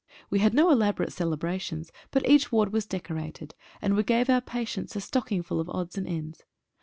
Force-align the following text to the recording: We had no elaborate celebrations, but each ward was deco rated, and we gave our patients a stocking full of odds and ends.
We 0.31 0.39
had 0.39 0.55
no 0.55 0.71
elaborate 0.71 1.13
celebrations, 1.13 1.91
but 2.09 2.27
each 2.27 2.51
ward 2.51 2.73
was 2.73 2.87
deco 2.87 3.15
rated, 3.17 3.53
and 3.83 3.95
we 3.95 4.01
gave 4.01 4.31
our 4.31 4.41
patients 4.41 4.95
a 4.95 4.99
stocking 4.99 5.43
full 5.43 5.59
of 5.59 5.69
odds 5.69 5.95
and 5.95 6.07
ends. 6.07 6.41